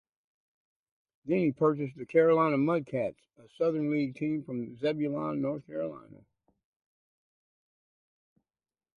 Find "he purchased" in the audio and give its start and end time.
1.37-1.95